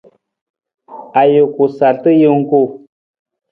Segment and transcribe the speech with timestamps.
[1.21, 2.61] Ajuku sarta jungku.